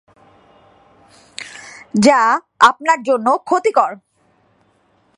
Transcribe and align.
যা 1.99 2.21
আপনার 2.59 2.99
জন্য 3.03 3.27
ক্ষতিকর। 3.47 3.91